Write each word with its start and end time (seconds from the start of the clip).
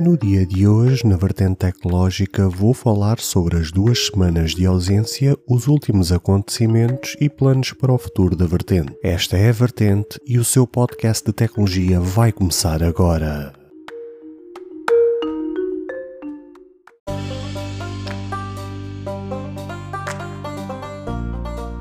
No 0.00 0.16
dia 0.16 0.46
de 0.46 0.64
hoje, 0.64 1.04
na 1.04 1.16
vertente 1.16 1.56
tecnológica, 1.56 2.48
vou 2.48 2.72
falar 2.72 3.18
sobre 3.18 3.56
as 3.56 3.72
duas 3.72 4.06
semanas 4.06 4.52
de 4.52 4.64
ausência, 4.64 5.36
os 5.44 5.66
últimos 5.66 6.12
acontecimentos 6.12 7.16
e 7.20 7.28
planos 7.28 7.72
para 7.72 7.92
o 7.92 7.98
futuro 7.98 8.36
da 8.36 8.46
vertente. 8.46 8.96
Esta 9.02 9.36
é 9.36 9.48
a 9.48 9.52
vertente 9.52 10.20
e 10.24 10.38
o 10.38 10.44
seu 10.44 10.68
podcast 10.68 11.26
de 11.26 11.32
tecnologia 11.32 11.98
vai 11.98 12.30
começar 12.30 12.80
agora. 12.80 13.57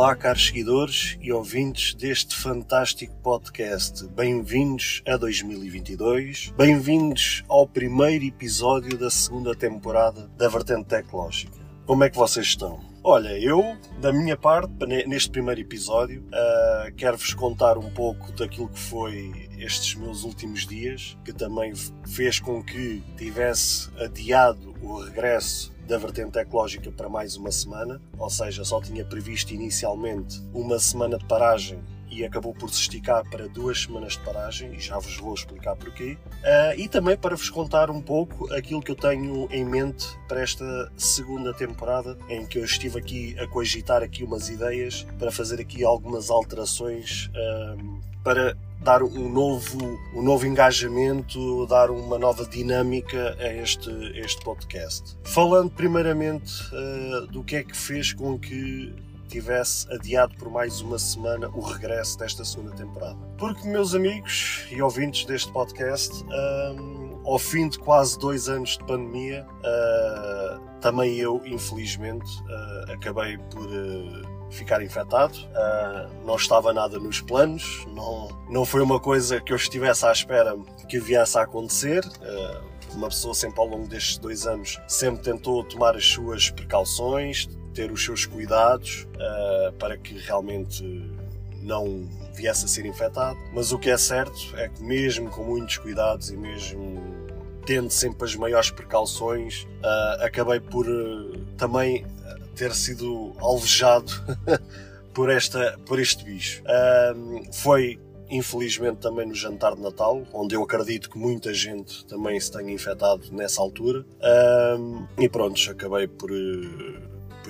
Olá, 0.00 0.16
caros 0.16 0.46
seguidores 0.46 1.18
e 1.20 1.30
ouvintes 1.30 1.92
deste 1.92 2.34
fantástico 2.34 3.14
podcast. 3.22 4.08
Bem-vindos 4.08 5.02
a 5.06 5.18
2022. 5.18 6.54
Bem-vindos 6.56 7.44
ao 7.46 7.66
primeiro 7.66 8.24
episódio 8.24 8.96
da 8.96 9.10
segunda 9.10 9.54
temporada 9.54 10.26
da 10.38 10.48
Vertente 10.48 10.86
Tecnológica. 10.86 11.52
Como 11.84 12.02
é 12.02 12.08
que 12.08 12.16
vocês 12.16 12.46
estão? 12.46 12.80
Olha, 13.04 13.38
eu, 13.38 13.76
da 14.00 14.10
minha 14.10 14.38
parte, 14.38 14.72
neste 15.06 15.30
primeiro 15.30 15.60
episódio, 15.60 16.22
uh, 16.28 16.94
quero-vos 16.96 17.34
contar 17.34 17.76
um 17.76 17.90
pouco 17.90 18.32
daquilo 18.32 18.70
que 18.70 18.78
foi 18.78 19.50
estes 19.58 19.94
meus 19.96 20.24
últimos 20.24 20.66
dias, 20.66 21.18
que 21.22 21.32
também 21.32 21.74
fez 22.06 22.40
com 22.40 22.62
que 22.62 23.02
tivesse 23.18 23.90
adiado 23.98 24.74
o 24.80 25.02
regresso 25.02 25.69
da 25.90 25.98
vertente 25.98 26.38
ecológica 26.38 26.92
para 26.92 27.08
mais 27.08 27.36
uma 27.36 27.50
semana, 27.50 28.00
ou 28.16 28.30
seja, 28.30 28.64
só 28.64 28.80
tinha 28.80 29.04
previsto 29.04 29.52
inicialmente 29.52 30.40
uma 30.54 30.78
semana 30.78 31.18
de 31.18 31.24
paragem 31.24 31.80
e 32.08 32.24
acabou 32.24 32.54
por 32.54 32.70
se 32.70 32.82
esticar 32.82 33.28
para 33.28 33.48
duas 33.48 33.82
semanas 33.82 34.12
de 34.12 34.20
paragem, 34.20 34.72
e 34.72 34.78
já 34.78 35.00
vos 35.00 35.16
vou 35.16 35.34
explicar 35.34 35.74
porquê. 35.74 36.16
Uh, 36.44 36.78
e 36.78 36.88
também 36.88 37.16
para 37.16 37.34
vos 37.34 37.50
contar 37.50 37.90
um 37.90 38.00
pouco 38.00 38.52
aquilo 38.54 38.80
que 38.80 38.92
eu 38.92 38.96
tenho 38.96 39.48
em 39.50 39.64
mente 39.64 40.06
para 40.28 40.40
esta 40.40 40.92
segunda 40.96 41.52
temporada, 41.52 42.16
em 42.28 42.46
que 42.46 42.58
eu 42.58 42.64
estive 42.64 42.96
aqui 42.96 43.36
a 43.40 43.48
cogitar 43.48 44.00
aqui 44.00 44.22
umas 44.22 44.48
ideias 44.48 45.04
para 45.18 45.32
fazer 45.32 45.60
aqui 45.60 45.82
algumas 45.82 46.30
alterações 46.30 47.28
uh, 47.34 48.00
para 48.22 48.56
dar 48.82 49.02
um 49.02 49.28
novo, 49.28 49.98
um 50.14 50.22
novo 50.22 50.46
engajamento, 50.46 51.66
dar 51.66 51.90
uma 51.90 52.18
nova 52.18 52.44
dinâmica 52.46 53.36
a 53.38 53.52
este, 53.54 53.90
este 54.18 54.42
podcast. 54.42 55.16
Falando 55.24 55.70
primeiramente 55.70 56.52
uh, 56.72 57.26
do 57.26 57.44
que 57.44 57.56
é 57.56 57.62
que 57.62 57.76
fez 57.76 58.12
com 58.12 58.38
que 58.38 58.94
tivesse 59.28 59.90
adiado 59.92 60.34
por 60.36 60.50
mais 60.50 60.80
uma 60.80 60.98
semana 60.98 61.48
o 61.50 61.60
regresso 61.60 62.18
desta 62.18 62.44
segunda 62.44 62.72
temporada. 62.72 63.16
Porque, 63.38 63.66
meus 63.68 63.94
amigos 63.94 64.66
e 64.70 64.82
ouvintes 64.82 65.24
deste 65.24 65.52
podcast, 65.52 66.24
um, 66.24 66.32
ehm, 66.32 67.20
ao 67.24 67.38
fim 67.38 67.68
de 67.68 67.78
quase 67.78 68.18
dois 68.18 68.48
anos 68.48 68.76
de 68.76 68.84
pandemia, 68.84 69.46
uh, 69.46 70.80
também 70.80 71.16
eu, 71.16 71.40
infelizmente, 71.46 72.28
uh, 72.42 72.92
acabei 72.92 73.38
por 73.38 73.68
ficar 74.50 74.82
infectado. 74.82 75.34
Uh, 75.34 76.26
não 76.26 76.36
estava 76.36 76.72
nada 76.72 76.98
nos 76.98 77.20
planos, 77.20 77.86
não, 77.94 78.28
não 78.48 78.64
foi 78.64 78.82
uma 78.82 79.00
coisa 79.00 79.40
que 79.40 79.52
eu 79.52 79.56
estivesse 79.56 80.04
à 80.04 80.12
espera 80.12 80.56
que 80.88 80.98
viesse 80.98 81.38
a 81.38 81.42
acontecer. 81.42 82.04
Uh, 82.04 82.70
uma 82.94 83.08
pessoa 83.08 83.34
sempre 83.34 83.60
ao 83.60 83.66
longo 83.66 83.86
destes 83.86 84.18
dois 84.18 84.46
anos 84.46 84.80
sempre 84.88 85.22
tentou 85.22 85.62
tomar 85.64 85.94
as 85.94 86.04
suas 86.04 86.50
precauções, 86.50 87.48
ter 87.72 87.92
os 87.92 88.04
seus 88.04 88.26
cuidados 88.26 89.06
uh, 89.14 89.72
para 89.74 89.96
que 89.96 90.18
realmente 90.18 90.82
não 91.62 92.08
viesse 92.34 92.64
a 92.64 92.68
ser 92.68 92.86
infectado. 92.86 93.38
Mas 93.52 93.72
o 93.72 93.78
que 93.78 93.90
é 93.90 93.96
certo 93.96 94.56
é 94.56 94.68
que 94.68 94.82
mesmo 94.82 95.30
com 95.30 95.44
muitos 95.44 95.78
cuidados 95.78 96.30
e 96.30 96.36
mesmo 96.36 97.00
tendo 97.66 97.90
sempre 97.90 98.24
as 98.24 98.34
maiores 98.34 98.70
precauções, 98.70 99.62
uh, 99.62 100.24
acabei 100.24 100.58
por 100.58 100.88
uh, 100.88 101.38
também 101.56 102.04
ter 102.60 102.74
sido 102.74 103.32
alvejado 103.38 104.12
por, 105.14 105.30
esta, 105.30 105.78
por 105.86 105.98
este 105.98 106.22
bicho. 106.22 106.62
Um, 107.16 107.50
foi 107.50 107.98
infelizmente 108.28 108.98
também 108.98 109.26
no 109.26 109.34
jantar 109.34 109.74
de 109.74 109.80
Natal, 109.80 110.26
onde 110.30 110.54
eu 110.54 110.62
acredito 110.62 111.08
que 111.08 111.18
muita 111.18 111.54
gente 111.54 112.04
também 112.04 112.38
se 112.38 112.52
tenha 112.52 112.70
infectado 112.70 113.32
nessa 113.32 113.62
altura. 113.62 114.04
Um, 114.78 115.06
e 115.18 115.26
pronto, 115.26 115.58
acabei 115.70 116.06
por, 116.06 116.30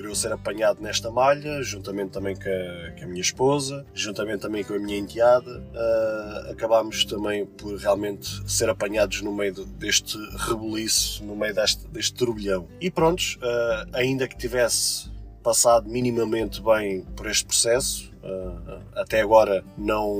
por 0.08 0.16
ser 0.16 0.32
apanhado 0.32 0.82
nesta 0.82 1.10
malha, 1.10 1.62
juntamente 1.62 2.10
também 2.10 2.34
com 2.34 2.48
a, 2.48 2.98
com 2.98 3.04
a 3.04 3.08
minha 3.08 3.20
esposa, 3.20 3.86
juntamente 3.94 4.40
também 4.40 4.64
com 4.64 4.74
a 4.74 4.78
minha 4.78 4.98
enteada. 4.98 5.58
Uh, 5.58 6.50
acabámos 6.50 7.04
também 7.04 7.46
por 7.46 7.76
realmente 7.76 8.28
ser 8.50 8.68
apanhados 8.68 9.22
no 9.22 9.32
meio 9.32 9.64
deste 9.64 10.18
rebuliço, 10.36 11.24
no 11.24 11.36
meio 11.36 11.54
deste, 11.54 11.86
deste 11.88 12.14
turbilhão. 12.14 12.66
E 12.80 12.90
pronto, 12.90 13.20
uh, 13.20 13.88
ainda 13.92 14.26
que 14.26 14.36
tivesse 14.36 15.10
passado 15.42 15.88
minimamente 15.88 16.60
bem 16.62 17.02
por 17.16 17.26
este 17.26 17.46
processo, 17.46 18.09
Uh, 18.22 18.80
até 18.94 19.20
agora 19.22 19.64
não, 19.78 20.14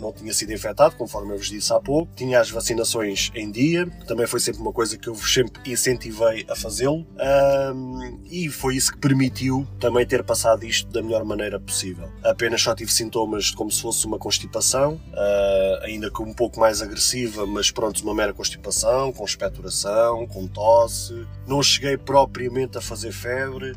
não 0.00 0.12
tinha 0.12 0.32
sido 0.32 0.52
infectado, 0.52 0.96
conforme 0.96 1.34
eu 1.34 1.38
vos 1.38 1.48
disse 1.48 1.72
há 1.72 1.78
pouco. 1.78 2.10
Tinha 2.16 2.40
as 2.40 2.50
vacinações 2.50 3.30
em 3.34 3.50
dia, 3.50 3.86
também 4.06 4.26
foi 4.26 4.40
sempre 4.40 4.60
uma 4.62 4.72
coisa 4.72 4.96
que 4.96 5.08
eu 5.08 5.14
vos 5.14 5.32
sempre 5.32 5.70
incentivei 5.70 6.46
a 6.48 6.56
fazê-lo. 6.56 7.00
Uh, 7.00 8.20
e 8.30 8.48
foi 8.48 8.76
isso 8.76 8.92
que 8.92 8.98
permitiu 8.98 9.66
também 9.78 10.06
ter 10.06 10.24
passado 10.24 10.64
isto 10.64 10.90
da 10.90 11.02
melhor 11.02 11.24
maneira 11.24 11.60
possível. 11.60 12.08
Apenas 12.24 12.62
só 12.62 12.74
tive 12.74 12.90
sintomas 12.90 13.50
como 13.50 13.70
se 13.70 13.82
fosse 13.82 14.06
uma 14.06 14.18
constipação, 14.18 14.94
uh, 14.94 15.84
ainda 15.84 16.10
que 16.10 16.22
um 16.22 16.32
pouco 16.32 16.58
mais 16.58 16.80
agressiva, 16.80 17.46
mas 17.46 17.70
pronto, 17.70 18.02
uma 18.02 18.14
mera 18.14 18.32
constipação, 18.32 19.12
com 19.12 19.24
expectoração, 19.24 20.26
com 20.26 20.46
tosse. 20.46 21.26
Não 21.46 21.62
cheguei 21.62 21.98
propriamente 21.98 22.78
a 22.78 22.80
fazer 22.80 23.12
febre, 23.12 23.74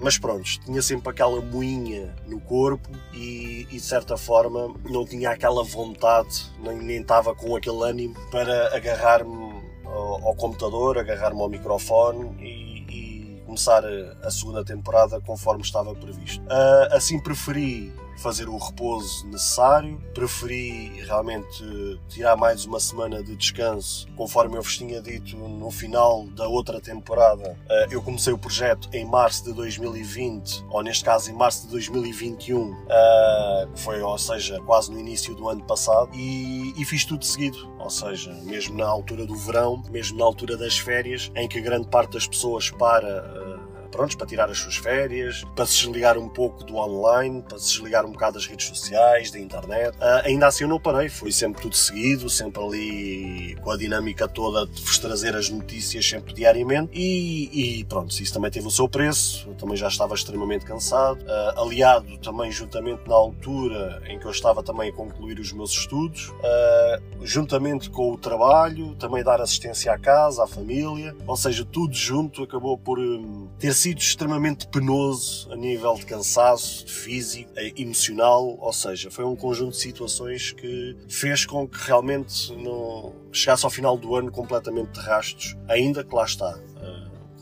mas 0.00 0.18
pronto, 0.18 0.44
tinha 0.64 0.82
sempre 0.82 1.10
aquela 1.10 1.40
moinha 1.40 2.14
no 2.26 2.40
corpo 2.40 2.55
corpo 2.56 2.88
e, 3.12 3.66
e, 3.70 3.74
de 3.74 3.80
certa 3.80 4.16
forma 4.16 4.74
não 4.88 5.04
tinha 5.04 5.30
aquela 5.30 5.62
vontade, 5.62 6.50
nem, 6.58 7.00
estava 7.00 7.34
com 7.34 7.54
aquele 7.54 7.82
ânimo 7.82 8.14
para 8.30 8.74
agarrar-me 8.74 9.62
ao, 9.84 10.28
ao, 10.28 10.34
computador, 10.34 10.96
agarrar-me 10.96 11.40
ao 11.42 11.50
microfone 11.50 12.34
e, 12.42 12.86
e 12.90 13.42
começar 13.44 13.84
a, 13.84 14.26
a, 14.26 14.30
segunda 14.30 14.64
temporada 14.64 15.20
conforme 15.20 15.62
estava 15.62 15.94
previsto. 15.94 16.42
Uh, 16.44 16.94
assim 16.94 17.20
preferi 17.20 17.92
fazer 18.16 18.48
o 18.48 18.56
repouso 18.56 19.26
necessário. 19.26 20.00
Preferi 20.14 21.02
realmente 21.04 22.00
tirar 22.08 22.36
mais 22.36 22.64
uma 22.64 22.80
semana 22.80 23.22
de 23.22 23.36
descanso, 23.36 24.06
conforme 24.16 24.56
eu 24.56 24.62
vos 24.62 24.76
tinha 24.76 25.00
dito 25.00 25.36
no 25.36 25.70
final 25.70 26.26
da 26.28 26.48
outra 26.48 26.80
temporada. 26.80 27.58
Eh, 27.68 27.88
eu 27.90 28.02
comecei 28.02 28.32
o 28.32 28.38
projeto 28.38 28.88
em 28.92 29.04
março 29.04 29.44
de 29.44 29.52
2020, 29.52 30.64
ou 30.70 30.82
neste 30.82 31.04
caso 31.04 31.30
em 31.30 31.34
março 31.34 31.66
de 31.66 31.72
2021, 31.72 32.76
eh, 32.88 33.68
foi, 33.76 34.00
ou 34.00 34.18
seja, 34.18 34.60
quase 34.62 34.90
no 34.90 34.98
início 34.98 35.34
do 35.34 35.48
ano 35.48 35.62
passado, 35.64 36.10
e, 36.14 36.74
e 36.80 36.84
fiz 36.84 37.04
tudo 37.04 37.24
seguido, 37.24 37.70
ou 37.78 37.90
seja, 37.90 38.32
mesmo 38.44 38.76
na 38.76 38.86
altura 38.86 39.26
do 39.26 39.34
verão, 39.34 39.82
mesmo 39.90 40.18
na 40.18 40.24
altura 40.24 40.56
das 40.56 40.78
férias, 40.78 41.30
em 41.34 41.48
que 41.48 41.60
grande 41.60 41.88
parte 41.88 42.12
das 42.12 42.26
pessoas 42.26 42.70
para 42.70 43.45
prontos, 43.86 44.14
para 44.16 44.26
tirar 44.26 44.50
as 44.50 44.58
suas 44.58 44.76
férias, 44.76 45.44
para 45.54 45.66
se 45.66 45.76
desligar 45.78 46.18
um 46.18 46.28
pouco 46.28 46.64
do 46.64 46.76
online, 46.76 47.42
para 47.42 47.58
se 47.58 47.72
desligar 47.72 48.04
um 48.04 48.12
bocado 48.12 48.34
das 48.34 48.46
redes 48.46 48.66
sociais, 48.66 49.30
da 49.30 49.38
internet. 49.38 49.96
Uh, 49.96 50.24
ainda 50.24 50.46
assim 50.46 50.64
eu 50.64 50.68
não 50.68 50.80
parei, 50.80 51.08
foi 51.08 51.32
sempre 51.32 51.62
tudo 51.62 51.76
seguido, 51.76 52.28
sempre 52.28 52.62
ali 52.62 53.56
com 53.62 53.70
a 53.70 53.76
dinâmica 53.76 54.28
toda 54.28 54.66
de 54.66 54.82
vos 54.82 54.98
trazer 54.98 55.34
as 55.36 55.48
notícias 55.50 56.08
sempre 56.08 56.34
diariamente. 56.34 56.90
E, 56.94 57.80
e 57.80 57.84
pronto, 57.84 58.10
isso 58.10 58.32
também 58.32 58.50
teve 58.50 58.66
o 58.66 58.70
seu 58.70 58.88
preço, 58.88 59.48
eu 59.48 59.54
também 59.54 59.76
já 59.76 59.88
estava 59.88 60.14
extremamente 60.14 60.64
cansado, 60.64 61.22
uh, 61.22 61.60
aliado 61.60 62.18
também 62.18 62.50
juntamente 62.50 63.02
na 63.06 63.14
altura 63.14 64.02
em 64.08 64.18
que 64.18 64.26
eu 64.26 64.30
estava 64.30 64.62
também 64.62 64.90
a 64.90 64.92
concluir 64.92 65.38
os 65.38 65.52
meus 65.52 65.70
estudos, 65.70 66.28
uh, 66.28 67.02
juntamente 67.22 67.90
com 67.90 68.12
o 68.12 68.18
trabalho, 68.18 68.94
também 68.96 69.22
dar 69.22 69.40
assistência 69.40 69.92
à 69.92 69.98
casa, 69.98 70.44
à 70.44 70.46
família, 70.46 71.14
ou 71.26 71.36
seja, 71.36 71.64
tudo 71.64 71.94
junto 71.94 72.42
acabou 72.42 72.76
por 72.78 72.98
um, 72.98 73.48
ter 73.58 73.74
sido 73.76 73.98
extremamente 73.98 74.66
penoso 74.68 75.52
a 75.52 75.56
nível 75.56 75.94
de 75.94 76.06
cansaço 76.06 76.86
físico, 76.86 77.50
eh, 77.56 77.72
emocional, 77.76 78.56
ou 78.58 78.72
seja, 78.72 79.10
foi 79.10 79.24
um 79.24 79.36
conjunto 79.36 79.72
de 79.72 79.78
situações 79.78 80.52
que 80.52 80.96
fez 81.08 81.44
com 81.44 81.68
que 81.68 81.78
realmente 81.78 82.52
não 82.56 83.14
chegasse 83.30 83.64
ao 83.64 83.70
final 83.70 83.96
do 83.96 84.16
ano 84.16 84.30
completamente 84.30 84.92
de 84.92 85.00
rastos, 85.00 85.56
ainda 85.68 86.02
que 86.02 86.14
lá 86.14 86.24
está 86.24 86.58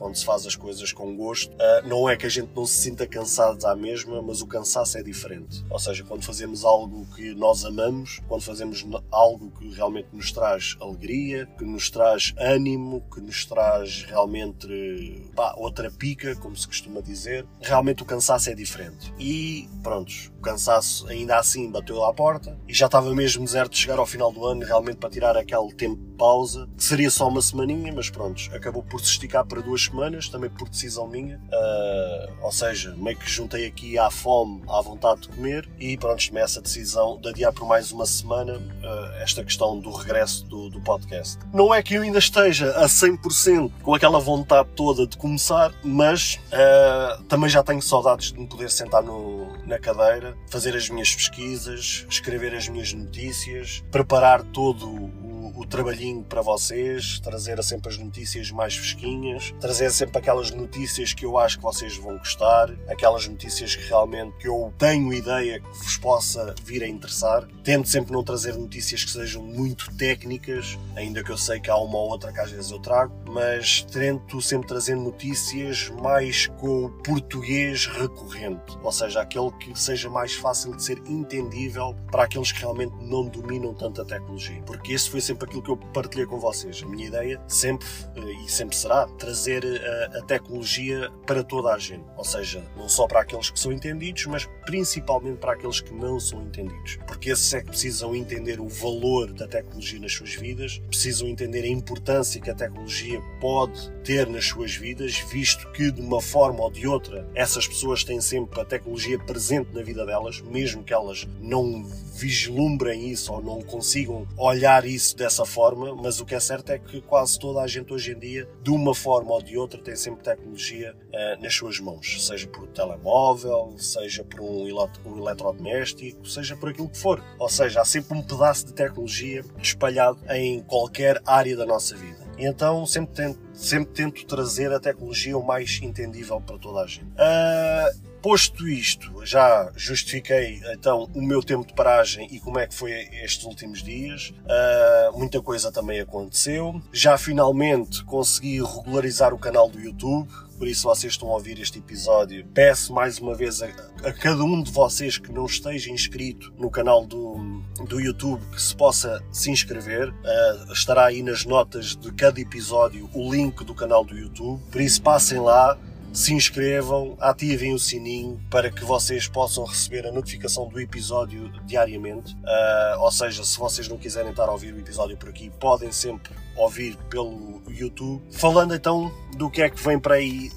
quando 0.04 0.16
se 0.16 0.24
faz 0.26 0.44
as 0.44 0.54
coisas 0.54 0.92
com 0.92 1.16
gosto. 1.16 1.50
Uh, 1.54 1.88
não 1.88 2.06
é 2.06 2.14
que 2.14 2.26
a 2.26 2.28
gente 2.28 2.50
não 2.54 2.66
se 2.66 2.74
sinta 2.74 3.06
cansado 3.06 3.64
à 3.64 3.74
mesma, 3.74 4.20
mas 4.20 4.42
o 4.42 4.46
cansaço 4.46 4.98
é 4.98 5.02
diferente. 5.02 5.64
Ou 5.70 5.78
seja, 5.78 6.04
quando 6.04 6.22
fazemos 6.22 6.62
algo 6.62 7.06
que 7.16 7.34
nós 7.34 7.64
amamos, 7.64 8.20
quando 8.28 8.42
fazemos 8.42 8.86
algo 9.10 9.50
que 9.52 9.72
realmente 9.72 10.08
nos 10.12 10.30
traz 10.30 10.76
alegria, 10.78 11.46
que 11.56 11.64
nos 11.64 11.88
traz 11.88 12.34
ânimo, 12.36 13.02
que 13.14 13.18
nos 13.18 13.46
traz 13.46 14.02
realmente 14.02 15.30
pá, 15.34 15.54
outra 15.56 15.90
pica, 15.90 16.36
como 16.36 16.54
se 16.54 16.66
costuma 16.66 17.00
dizer, 17.00 17.46
realmente 17.62 18.02
o 18.02 18.06
cansaço 18.06 18.50
é 18.50 18.54
diferente. 18.54 19.10
E 19.18 19.66
prontos, 19.82 20.30
o 20.38 20.42
cansaço 20.42 21.08
ainda 21.08 21.38
assim 21.38 21.70
bateu 21.70 22.04
à 22.04 22.12
porta 22.12 22.58
e 22.68 22.74
já 22.74 22.86
estava 22.86 23.14
mesmo 23.14 23.48
certo 23.48 23.72
de 23.72 23.78
chegar 23.78 23.98
ao 23.98 24.06
final 24.06 24.30
do 24.30 24.44
ano 24.44 24.66
realmente 24.66 24.98
para 24.98 25.08
tirar 25.08 25.34
aquele 25.34 25.72
tempo 25.72 25.96
de 25.96 26.14
pausa, 26.16 26.68
que 26.76 26.84
seria 26.84 27.10
só 27.10 27.26
uma 27.26 27.40
semaninha, 27.40 27.90
mas 27.90 28.10
prontos, 28.10 28.50
acabou 28.52 28.82
por 28.82 29.00
se 29.00 29.06
esticar 29.06 29.46
para 29.46 29.62
duas 29.62 29.84
semanas, 29.84 29.93
também 30.30 30.50
por 30.50 30.68
decisão 30.68 31.06
minha. 31.06 31.36
Uh, 31.36 32.32
ou 32.42 32.52
seja, 32.52 32.94
meio 32.96 33.16
que 33.16 33.30
juntei 33.30 33.66
aqui 33.66 33.98
à 33.98 34.10
fome, 34.10 34.62
à 34.68 34.80
vontade 34.80 35.22
de 35.22 35.28
comer 35.28 35.68
e 35.78 35.96
pronto, 35.96 36.26
tomei 36.26 36.42
essa 36.42 36.60
decisão 36.60 37.18
de 37.20 37.28
adiar 37.28 37.52
por 37.52 37.66
mais 37.66 37.92
uma 37.92 38.06
semana 38.06 38.56
uh, 38.56 39.22
esta 39.22 39.44
questão 39.44 39.78
do 39.78 39.90
regresso 39.90 40.44
do, 40.46 40.68
do, 40.68 40.80
podcast. 40.80 41.38
Não 41.52 41.72
é 41.72 41.82
que 41.82 41.94
eu 41.94 42.02
ainda 42.02 42.18
esteja 42.18 42.70
a 42.72 42.86
100% 42.86 43.70
com 43.82 43.94
aquela 43.94 44.18
vontade 44.18 44.68
toda 44.74 45.06
de 45.06 45.16
começar, 45.16 45.72
mas 45.82 46.40
uh, 46.48 47.22
também 47.24 47.48
já 47.48 47.62
tenho 47.62 47.80
saudades 47.80 48.32
de 48.32 48.38
me 48.38 48.46
poder 48.46 48.70
sentar 48.70 49.02
no, 49.02 49.56
na 49.66 49.78
cadeira, 49.78 50.36
fazer 50.50 50.76
as 50.76 50.88
minhas 50.88 51.14
pesquisas, 51.14 52.06
escrever 52.08 52.54
as 52.54 52.68
minhas 52.68 52.92
notícias, 52.92 53.82
preparar 53.90 54.42
todo 54.42 54.86
o 54.88 55.23
o 55.54 55.64
trabalhinho 55.64 56.22
para 56.24 56.42
vocês, 56.42 57.20
trazer 57.20 57.62
sempre 57.62 57.88
as 57.88 57.98
notícias 57.98 58.50
mais 58.50 58.76
fresquinhas, 58.76 59.54
trazer 59.60 59.90
sempre 59.90 60.18
aquelas 60.18 60.50
notícias 60.50 61.14
que 61.14 61.24
eu 61.24 61.38
acho 61.38 61.58
que 61.58 61.62
vocês 61.62 61.96
vão 61.96 62.18
gostar, 62.18 62.70
aquelas 62.88 63.26
notícias 63.28 63.76
que 63.76 63.86
realmente 63.86 64.36
que 64.38 64.48
eu 64.48 64.72
tenho 64.78 65.12
ideia 65.12 65.60
que 65.60 65.68
vos 65.68 65.96
possa 65.96 66.54
vir 66.64 66.82
a 66.82 66.88
interessar. 66.88 67.46
Tento 67.62 67.88
sempre 67.88 68.12
não 68.12 68.24
trazer 68.24 68.56
notícias 68.56 69.04
que 69.04 69.10
sejam 69.10 69.42
muito 69.42 69.94
técnicas, 69.96 70.78
ainda 70.96 71.22
que 71.22 71.30
eu 71.30 71.38
sei 71.38 71.60
que 71.60 71.70
há 71.70 71.76
uma 71.76 71.98
ou 71.98 72.10
outra 72.10 72.32
que 72.32 72.40
às 72.40 72.50
vezes 72.50 72.70
eu 72.70 72.78
trago, 72.78 73.14
mas 73.28 73.82
tento 73.82 74.40
sempre 74.40 74.68
trazer 74.68 74.96
notícias 74.96 75.90
mais 76.02 76.46
com 76.58 76.86
o 76.86 76.90
português 76.90 77.86
recorrente, 77.86 78.76
ou 78.82 78.92
seja, 78.92 79.20
aquele 79.20 79.50
que 79.52 79.78
seja 79.78 80.10
mais 80.10 80.34
fácil 80.34 80.74
de 80.76 80.82
ser 80.82 80.98
entendível 81.06 81.94
para 82.10 82.24
aqueles 82.24 82.50
que 82.50 82.60
realmente 82.60 82.94
não 83.00 83.26
dominam 83.26 83.72
tanto 83.74 84.02
a 84.02 84.04
tecnologia, 84.04 84.60
porque 84.66 84.92
esse 84.92 85.10
foi 85.10 85.20
sempre 85.20 85.43
aquilo 85.44 85.62
que 85.62 85.70
eu 85.70 85.76
partilhei 85.76 86.26
com 86.26 86.38
vocês. 86.38 86.82
A 86.82 86.86
minha 86.86 87.06
ideia 87.06 87.40
sempre 87.48 87.86
eh, 88.16 88.44
e 88.44 88.50
sempre 88.50 88.76
será 88.76 89.06
trazer 89.18 89.64
a, 89.64 90.18
a 90.18 90.22
tecnologia 90.22 91.10
para 91.26 91.42
toda 91.42 91.72
a 91.72 91.78
gente, 91.78 92.04
ou 92.16 92.24
seja, 92.24 92.64
não 92.76 92.88
só 92.88 93.06
para 93.06 93.20
aqueles 93.20 93.50
que 93.50 93.58
são 93.58 93.72
entendidos, 93.72 94.26
mas 94.26 94.48
principalmente 94.64 95.38
para 95.38 95.52
aqueles 95.52 95.80
que 95.80 95.92
não 95.92 96.18
são 96.18 96.42
entendidos, 96.42 96.98
porque 97.06 97.30
esses 97.30 97.52
é 97.54 97.60
que 97.60 97.68
precisam 97.68 98.14
entender 98.14 98.60
o 98.60 98.68
valor 98.68 99.32
da 99.32 99.46
tecnologia 99.46 100.00
nas 100.00 100.12
suas 100.12 100.34
vidas, 100.34 100.80
precisam 100.88 101.28
entender 101.28 101.62
a 101.62 101.68
importância 101.68 102.40
que 102.40 102.50
a 102.50 102.54
tecnologia 102.54 103.20
pode 103.40 103.90
ter 104.04 104.26
nas 104.28 104.46
suas 104.46 104.74
vidas, 104.74 105.18
visto 105.30 105.70
que 105.72 105.90
de 105.90 106.00
uma 106.00 106.20
forma 106.20 106.62
ou 106.62 106.70
de 106.70 106.86
outra 106.86 107.28
essas 107.34 107.66
pessoas 107.66 108.04
têm 108.04 108.20
sempre 108.20 108.60
a 108.60 108.64
tecnologia 108.64 109.18
presente 109.18 109.70
na 109.72 109.82
vida 109.82 110.04
delas, 110.04 110.40
mesmo 110.40 110.82
que 110.84 110.92
elas 110.92 111.26
não 111.40 111.84
vislumbrem 112.14 113.10
isso 113.10 113.32
ou 113.32 113.42
não 113.42 113.60
consigam 113.62 114.26
olhar 114.36 114.84
isso 114.84 115.16
dessa 115.16 115.33
dessa 115.34 115.44
forma, 115.44 115.96
mas 115.96 116.20
o 116.20 116.24
que 116.24 116.34
é 116.34 116.40
certo 116.40 116.70
é 116.70 116.78
que 116.78 117.00
quase 117.00 117.38
toda 117.38 117.60
a 117.60 117.66
gente 117.66 117.92
hoje 117.92 118.12
em 118.12 118.18
dia, 118.18 118.48
de 118.62 118.70
uma 118.70 118.94
forma 118.94 119.32
ou 119.32 119.42
de 119.42 119.58
outra, 119.58 119.80
tem 119.80 119.96
sempre 119.96 120.22
tecnologia 120.22 120.94
uh, 120.94 121.42
nas 121.42 121.52
suas 121.52 121.80
mãos, 121.80 122.24
seja 122.24 122.46
por 122.46 122.68
telemóvel, 122.68 123.74
seja 123.76 124.22
por 124.22 124.40
um, 124.40 124.64
um 125.04 125.18
eletrodoméstico, 125.18 126.24
seja 126.28 126.56
por 126.56 126.68
aquilo 126.68 126.88
que 126.88 126.98
for. 126.98 127.20
Ou 127.38 127.48
seja, 127.48 127.80
há 127.80 127.84
sempre 127.84 128.16
um 128.16 128.22
pedaço 128.22 128.66
de 128.66 128.74
tecnologia 128.74 129.44
espalhado 129.60 130.18
em 130.30 130.60
qualquer 130.62 131.20
área 131.26 131.56
da 131.56 131.66
nossa 131.66 131.96
vida. 131.96 132.24
Então 132.38 132.86
sempre 132.86 133.14
tento, 133.14 133.40
sempre 133.52 133.92
tento 133.92 134.26
trazer 134.26 134.72
a 134.72 134.78
tecnologia 134.78 135.36
o 135.36 135.44
mais 135.44 135.80
entendível 135.82 136.40
para 136.40 136.58
toda 136.58 136.80
a 136.80 136.86
gente. 136.86 137.06
Uh, 137.06 138.13
Posto 138.24 138.66
isto, 138.66 139.22
já 139.22 139.70
justifiquei 139.76 140.58
então 140.72 141.10
o 141.14 141.20
meu 141.20 141.42
tempo 141.42 141.66
de 141.66 141.74
paragem 141.74 142.26
e 142.32 142.40
como 142.40 142.58
é 142.58 142.66
que 142.66 142.74
foi 142.74 142.90
estes 143.22 143.44
últimos 143.44 143.82
dias. 143.82 144.32
Uh, 144.46 145.18
muita 145.18 145.42
coisa 145.42 145.70
também 145.70 146.00
aconteceu. 146.00 146.80
Já 146.90 147.18
finalmente 147.18 148.02
consegui 148.04 148.62
regularizar 148.62 149.34
o 149.34 149.38
canal 149.38 149.68
do 149.68 149.78
YouTube. 149.78 150.26
Por 150.56 150.66
isso, 150.66 150.88
vocês 150.88 151.12
estão 151.12 151.28
a 151.28 151.34
ouvir 151.34 151.60
este 151.60 151.80
episódio. 151.80 152.46
Peço 152.54 152.94
mais 152.94 153.18
uma 153.18 153.34
vez 153.34 153.60
a, 153.60 153.66
a 154.02 154.12
cada 154.14 154.42
um 154.42 154.62
de 154.62 154.72
vocês 154.72 155.18
que 155.18 155.30
não 155.30 155.44
esteja 155.44 155.90
inscrito 155.90 156.50
no 156.56 156.70
canal 156.70 157.04
do, 157.04 157.62
do 157.86 158.00
YouTube 158.00 158.42
que 158.52 158.62
se 158.62 158.74
possa 158.74 159.22
se 159.30 159.50
inscrever. 159.50 160.08
Uh, 160.08 160.72
estará 160.72 161.04
aí 161.04 161.22
nas 161.22 161.44
notas 161.44 161.94
de 161.94 162.10
cada 162.10 162.40
episódio 162.40 163.06
o 163.12 163.30
link 163.30 163.62
do 163.64 163.74
canal 163.74 164.02
do 164.02 164.16
YouTube. 164.16 164.62
Por 164.72 164.80
isso, 164.80 165.02
passem 165.02 165.38
lá, 165.38 165.78
se 166.14 166.32
inscrevam, 166.32 167.16
ativem 167.20 167.74
o 167.74 167.78
sininho 167.78 168.40
para 168.48 168.70
que 168.70 168.84
vocês 168.84 169.26
possam 169.26 169.64
receber 169.64 170.06
a 170.06 170.12
notificação 170.12 170.68
do 170.68 170.80
episódio 170.80 171.50
diariamente. 171.66 172.34
Uh, 172.34 173.00
ou 173.00 173.10
seja, 173.10 173.44
se 173.44 173.58
vocês 173.58 173.88
não 173.88 173.98
quiserem 173.98 174.30
estar 174.30 174.48
a 174.48 174.52
ouvir 174.52 174.72
o 174.72 174.78
episódio 174.78 175.16
por 175.16 175.28
aqui, 175.28 175.50
podem 175.58 175.90
sempre 175.90 176.32
ouvir 176.56 176.96
pelo 177.10 177.60
YouTube. 177.68 178.22
Falando 178.30 178.74
então 178.76 179.12
do 179.36 179.50
que 179.50 179.60
é 179.60 179.68
que 179.68 179.82
vem 179.82 179.98
para 179.98 180.14
aí 180.14 180.52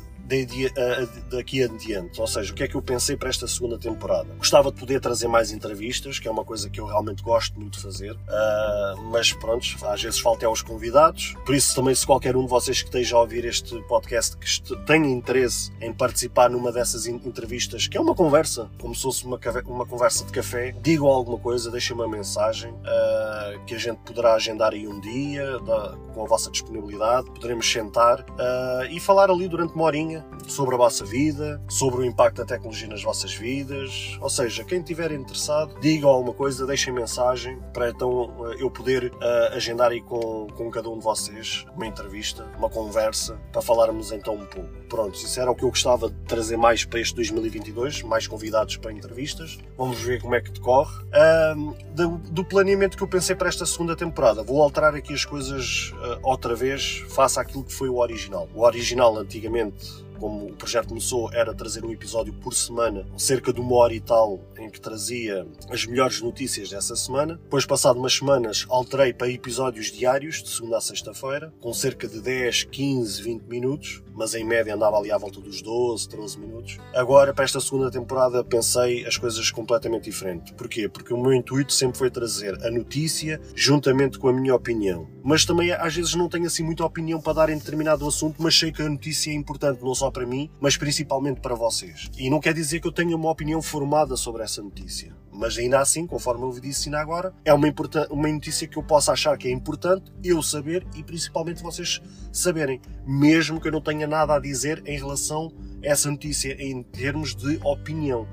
daqui 1.30 1.64
adiante. 1.64 2.20
Ou 2.20 2.28
seja, 2.28 2.52
o 2.52 2.56
que 2.56 2.64
é 2.64 2.68
que 2.68 2.76
eu 2.76 2.82
pensei 2.82 3.16
para 3.16 3.30
esta 3.30 3.48
segunda 3.48 3.78
temporada? 3.78 4.28
Gostava 4.38 4.72
de 4.72 4.80
poder 4.80 5.00
trazer 5.00 5.28
mais 5.28 5.52
entrevistas, 5.52 6.20
que 6.20 6.28
é 6.28 6.32
uma 6.32 6.44
coisa 6.44 6.70
que 6.70 6.80
eu 6.80 6.86
realmente 6.86 7.24
gosto 7.24 7.60
muito 7.60 7.78
de 7.78 7.84
fazer, 7.84 8.14
uh, 8.14 9.02
mas 9.12 9.34
pronto, 9.34 9.66
às 9.86 10.02
vezes 10.02 10.20
falta 10.20 10.46
aos 10.46 10.62
convidados. 10.62 11.36
Por 11.46 11.56
isso, 11.56 11.76
também, 11.76 11.96
se 11.96 12.06
qualquer 12.06 12.36
um 12.36 12.44
de 12.44 12.50
vocês 12.50 12.82
que 12.82 12.88
esteja 12.88 13.16
a 13.16 13.22
ouvir 13.22 13.46
este 13.46 13.80
podcast 13.84 14.38
que 14.38 14.76
tenha 14.86 15.08
interesse 15.08 15.72
em 15.82 15.94
participar 15.94 16.50
numa 16.50 16.72
dessas 16.72 17.08
entrevistas, 17.08 17.88
que 17.88 17.98
é 17.98 18.02
uma 18.02 18.16
conversa, 18.16 18.70
como 18.80 18.94
se 18.94 19.02
fosse 19.02 19.26
uma, 19.26 19.40
uma 19.66 19.86
conversa 19.86 20.26
de 20.26 20.32
café, 20.32 20.76
digam 20.82 21.08
alguma 21.08 21.38
coisa, 21.38 21.72
deixem 21.72 21.96
uma 21.96 22.08
mensagem 22.08 22.72
uh, 22.72 23.66
que 23.66 23.76
a 23.76 23.78
gente 23.78 23.98
poderá 24.00 24.34
agendar 24.36 24.74
aí 24.74 24.88
um 24.88 25.00
dia, 25.00 25.60
da, 25.60 25.96
com 26.14 26.24
a 26.24 26.28
vossa 26.28 26.50
disponibilidade, 26.52 27.30
poderemos 27.32 27.70
sentar 27.72 28.22
uh, 28.22 28.86
e 28.90 29.00
falar 29.00 29.30
ali 29.30 29.48
durante 29.48 29.74
uma 29.74 29.86
horinha 29.86 30.17
sobre 30.48 30.76
a 30.76 30.78
vossa 30.78 31.06
vida, 31.06 31.62
sobre 31.68 32.02
o 32.02 32.06
impacto 32.06 32.38
da 32.38 32.46
tecnologia 32.46 32.88
nas 32.88 33.04
vossas 33.04 33.34
vidas. 33.34 34.18
Ou 34.22 34.30
seja, 34.30 34.64
quem 34.64 34.80
estiver 34.80 35.12
interessado, 35.12 35.80
digam 35.80 36.10
alguma 36.10 36.34
coisa, 36.34 36.66
deixem 36.66 36.94
mensagem 36.94 37.60
para 37.74 37.90
então 37.90 38.34
eh, 38.52 38.58
eu 38.60 38.70
poder 38.70 39.12
uh, 39.14 39.56
agendar 39.56 39.92
aí 39.92 40.02
com, 40.02 40.48
com 40.56 40.70
cada 40.70 40.90
um 40.90 40.98
de 40.98 41.04
vocês 41.04 41.66
uma 41.76 41.86
entrevista, 41.86 42.46
uma 42.58 42.70
conversa, 42.70 43.40
para 43.52 43.62
falarmos 43.62 44.12
então 44.12 44.36
um 44.36 44.46
pouco. 44.46 44.70
Pronto, 44.90 45.16
isso 45.16 45.40
era 45.40 45.52
o 45.52 45.56
que 45.56 45.64
eu 45.64 45.70
gostava 45.70 46.10
de 46.10 46.16
trazer 46.28 46.58
mais 46.58 46.86
para 46.86 47.00
este 47.00 47.16
2022, 47.16 48.04
mais 48.04 48.26
convidados 48.26 48.78
para 48.78 48.92
entrevistas. 48.92 49.58
Vamos 49.78 50.00
ver 50.00 50.22
como 50.22 50.36
é 50.36 50.42
que 50.42 50.52
decorre. 50.52 51.04
Uh, 51.06 51.76
do, 51.94 52.18
do, 52.18 52.46
planeamento 52.46 52.96
que 52.96 53.04
eu 53.04 53.08
pensei 53.08 53.36
para 53.36 53.50
esta 53.50 53.66
segunda 53.66 53.96
temporada, 53.96 54.44
vou 54.44 54.62
alterar 54.62 54.96
aqui 54.96 55.14
as 55.14 55.26
coisas 55.26 55.92
uh, 55.94 56.20
outra 56.24 56.56
vez, 56.56 57.04
face 57.10 57.40
àquilo 57.40 57.64
que 57.64 57.74
foi 57.74 57.90
o 57.90 57.98
original. 57.98 58.48
O 58.54 58.64
original, 58.64 59.18
antigamente, 59.18 60.07
como 60.18 60.48
o 60.48 60.54
projeto 60.54 60.90
começou, 60.90 61.32
era 61.34 61.54
trazer 61.54 61.86
um 61.86 61.92
episódio 61.92 62.34
por 62.34 62.54
semana, 62.54 63.06
cerca 63.18 63.54
de 63.54 63.60
uma 63.60 63.76
hora 63.76 63.94
e 63.94 64.00
tal, 64.00 64.40
em 64.58 64.70
que 64.70 64.82
trazia 64.82 65.48
as 65.70 65.86
melhores 65.86 66.22
notícias 66.22 66.70
dessa 66.70 66.96
semana. 66.96 67.36
Depois, 67.36 67.66
passado 67.66 68.00
umas 68.00 68.14
semanas, 68.14 68.66
alterei 68.70 69.14
para 69.14 69.30
episódios 69.30 69.92
diários, 69.92 70.42
de 70.44 70.50
segunda 70.50 70.78
a 70.78 70.82
sexta-feira, 70.82 71.54
com 71.62 71.74
cerca 71.74 72.08
de 72.08 72.20
10, 72.20 72.66
15, 72.66 73.22
20 73.22 73.44
minutos, 73.44 74.04
mas 74.14 74.34
em 74.34 74.44
média 74.44 74.74
andava 74.74 74.98
ali 74.98 75.12
à 75.12 75.18
volta 75.18 75.40
dos 75.40 75.62
12, 75.62 76.10
13 76.10 76.40
minutos. 76.40 76.78
Agora, 76.94 77.34
para 77.34 77.46
esta 77.46 77.60
segunda 77.60 77.92
temporada, 77.92 78.44
pensei 78.44 79.06
as 79.06 79.16
coisas 79.16 79.52
completamente 79.52 80.06
diferente. 80.06 80.54
Porquê? 80.54 80.90
Porque 80.90 81.14
o 81.14 81.22
meu 81.22 81.34
intuito 81.34 81.72
sempre 81.72 81.98
foi 82.00 82.10
trazer 82.10 82.56
a 82.66 82.72
notícia 82.72 83.40
juntamente 83.54 84.18
com 84.18 84.28
a 84.28 84.34
minha 84.34 84.56
opinião. 84.56 85.08
Mas 85.24 85.46
também, 85.46 85.72
às 85.72 85.96
vezes, 85.96 86.16
não 86.16 86.30
tenho 86.30 86.48
assim 86.48 86.64
muita 86.64 86.84
opinião 86.84 87.22
para 87.22 87.34
dar 87.34 87.50
em 87.50 87.58
determinado 87.58 88.08
assunto, 88.08 88.42
mas 88.42 88.58
sei 88.58 88.72
que 88.72 88.82
a 88.82 88.90
notícia 88.90 89.30
é 89.30 89.34
importante, 89.34 89.84
não 89.84 89.94
só 89.94 90.07
só 90.08 90.12
para 90.12 90.26
mim, 90.26 90.50
mas 90.60 90.78
principalmente 90.78 91.42
para 91.42 91.54
vocês. 91.54 92.10
E 92.18 92.30
não 92.30 92.40
quer 92.40 92.54
dizer 92.54 92.80
que 92.80 92.88
eu 92.88 92.92
tenha 92.92 93.16
uma 93.16 93.30
opinião 93.30 93.62
formada 93.62 94.16
sobre 94.16 94.42
essa 94.42 94.62
notícia. 94.62 95.14
Mas 95.32 95.58
ainda 95.58 95.80
assim, 95.80 96.08
conforme 96.08 96.44
eu 96.44 96.60
disse 96.60 96.88
ainda 96.88 97.00
agora, 97.00 97.34
é 97.44 97.54
uma, 97.54 97.68
uma 98.10 98.28
notícia 98.30 98.68
que 98.68 98.78
eu 98.78 98.84
possa 98.84 99.12
achar 99.12 99.38
que 99.38 99.48
é 99.48 99.52
importante 99.52 100.12
eu 100.24 100.42
saber 100.42 100.88
e 100.96 101.04
principalmente 101.04 101.62
vocês 101.62 102.02
saberem, 102.32 102.82
mesmo 103.06 103.60
que 103.60 103.68
eu 103.68 103.72
não 103.72 103.82
tenha 103.82 104.08
nada 104.08 104.34
a 104.34 104.40
dizer 104.40 104.82
em 104.86 104.98
relação 104.98 105.52
essa 105.88 106.12
notícia 106.12 106.56
em 106.60 106.84
termos 106.84 107.34
de 107.34 107.60
opinião. 107.64 108.28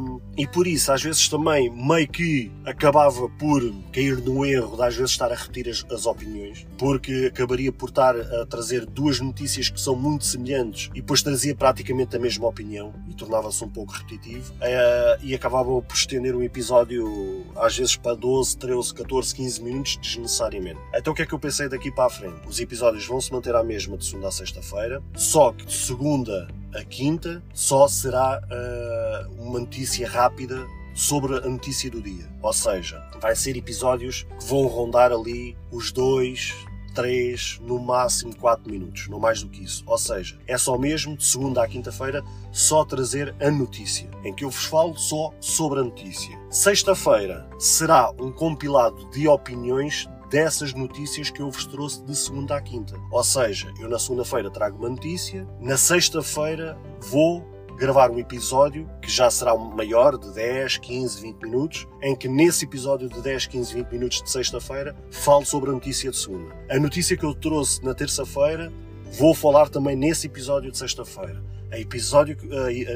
Um, 0.00 0.20
e 0.36 0.46
por 0.46 0.66
isso, 0.66 0.90
às 0.90 1.02
vezes 1.02 1.28
também, 1.28 1.70
meio 1.70 2.08
que 2.08 2.50
acabava 2.64 3.28
por 3.38 3.62
cair 3.92 4.16
no 4.18 4.44
erro 4.44 4.76
de 4.76 4.82
às 4.82 4.96
vezes 4.96 5.12
estar 5.12 5.30
a 5.30 5.34
repetir 5.34 5.68
as, 5.68 5.84
as 5.90 6.06
opiniões, 6.06 6.66
porque 6.78 7.30
acabaria 7.32 7.70
por 7.70 7.90
estar 7.90 8.16
a 8.16 8.46
trazer 8.46 8.86
duas 8.86 9.20
notícias 9.20 9.68
que 9.68 9.80
são 9.80 9.94
muito 9.94 10.24
semelhantes 10.24 10.90
e 10.94 11.00
depois 11.00 11.22
trazia 11.22 11.54
praticamente 11.54 12.16
a 12.16 12.18
mesma 12.18 12.48
opinião 12.48 12.94
e 13.08 13.14
tornava-se 13.14 13.62
um 13.64 13.68
pouco 13.68 13.92
repetitivo 13.92 14.52
uh, 14.54 15.22
e 15.22 15.34
acabava 15.34 15.80
por 15.82 15.94
estender 15.94 16.34
um 16.34 16.42
episódio 16.42 17.44
às 17.56 17.76
vezes 17.76 17.96
para 17.96 18.14
12, 18.14 18.56
13, 18.56 18.94
14, 18.94 19.34
15 19.34 19.62
minutos 19.62 19.96
desnecessariamente. 19.98 20.80
Então 20.94 21.12
o 21.12 21.16
que 21.16 21.22
é 21.22 21.26
que 21.26 21.34
eu 21.34 21.38
pensei 21.38 21.68
daqui 21.68 21.90
para 21.90 22.06
a 22.06 22.10
frente? 22.10 22.46
Os 22.46 22.58
episódios 22.60 23.06
vão 23.06 23.20
se 23.20 23.32
manter 23.32 23.54
à 23.54 23.62
mesma 23.62 23.96
de 23.96 24.04
segunda 24.04 24.28
a 24.28 24.32
sexta-feira, 24.32 25.02
só 25.14 25.52
que 25.52 25.66
de 25.66 25.72
segunda 25.72 26.48
a 26.74 26.84
quinta 26.84 27.42
só 27.52 27.88
será 27.88 28.40
uh, 28.40 29.42
uma 29.42 29.60
notícia 29.60 30.08
rápida 30.08 30.66
sobre 30.94 31.36
a 31.36 31.48
notícia 31.48 31.90
do 31.90 32.00
dia. 32.00 32.28
Ou 32.42 32.52
seja, 32.52 33.02
vai 33.20 33.36
ser 33.36 33.56
episódios 33.56 34.26
que 34.38 34.46
vão 34.46 34.66
rondar 34.66 35.12
ali 35.12 35.56
os 35.70 35.92
dois, 35.92 36.54
3, 36.96 37.60
no 37.60 37.78
máximo 37.78 38.34
4 38.34 38.72
minutos, 38.72 39.06
não 39.08 39.20
mais 39.20 39.42
do 39.42 39.50
que 39.50 39.62
isso. 39.62 39.84
Ou 39.86 39.98
seja, 39.98 40.38
é 40.46 40.56
só 40.56 40.78
mesmo 40.78 41.14
de 41.14 41.24
segunda 41.24 41.62
à 41.62 41.68
quinta-feira 41.68 42.24
só 42.50 42.86
trazer 42.86 43.36
a 43.38 43.50
notícia, 43.50 44.08
em 44.24 44.34
que 44.34 44.44
eu 44.44 44.50
vos 44.50 44.64
falo 44.64 44.96
só 44.96 45.32
sobre 45.38 45.80
a 45.80 45.84
notícia. 45.84 46.36
Sexta-feira 46.50 47.46
será 47.58 48.10
um 48.18 48.32
compilado 48.32 49.08
de 49.10 49.28
opiniões 49.28 50.08
dessas 50.30 50.72
notícias 50.74 51.30
que 51.30 51.40
eu 51.40 51.50
vos 51.50 51.66
trouxe 51.66 52.02
de 52.04 52.14
segunda 52.16 52.56
à 52.56 52.60
quinta. 52.60 52.96
Ou 53.10 53.24
seja, 53.24 53.72
eu 53.80 53.88
na 53.88 53.98
segunda-feira 53.98 54.50
trago 54.50 54.78
uma 54.78 54.88
notícia, 54.88 55.46
na 55.60 55.76
sexta-feira 55.76 56.78
vou 57.00 57.44
gravar 57.76 58.10
um 58.10 58.18
episódio 58.18 58.88
que 59.02 59.10
já 59.10 59.30
será 59.30 59.54
maior, 59.54 60.16
de 60.16 60.32
10, 60.32 60.78
15, 60.78 61.20
20 61.20 61.42
minutos, 61.42 61.86
em 62.02 62.16
que 62.16 62.26
nesse 62.26 62.64
episódio 62.64 63.08
de 63.08 63.20
10, 63.20 63.46
15, 63.46 63.74
20 63.74 63.92
minutos 63.92 64.22
de 64.22 64.30
sexta-feira 64.30 64.96
falo 65.10 65.44
sobre 65.44 65.70
a 65.70 65.72
notícia 65.74 66.10
de 66.10 66.16
segunda. 66.16 66.54
A 66.70 66.78
notícia 66.78 67.16
que 67.16 67.24
eu 67.24 67.34
trouxe 67.34 67.84
na 67.84 67.94
terça-feira 67.94 68.72
vou 69.12 69.34
falar 69.34 69.68
também 69.68 69.94
nesse 69.94 70.26
episódio 70.26 70.72
de 70.72 70.78
sexta-feira. 70.78 71.44
A, 71.70 71.78
episódio, 71.78 72.36